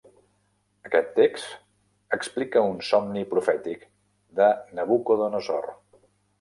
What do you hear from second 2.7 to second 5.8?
un somni profètic de Nabucodonosor.